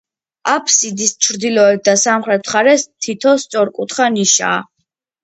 აბსიდის 0.51 1.11
ჩრდილოეთ 1.25 1.83
და 1.89 1.95
სამხრეთ 2.03 2.47
მხარეს 2.49 2.87
თითო 3.09 3.35
სწორკუთხა 3.45 4.09
ნიშაა. 4.17 4.65